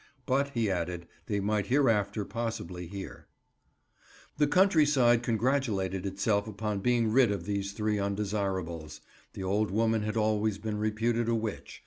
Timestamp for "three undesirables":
7.45-9.01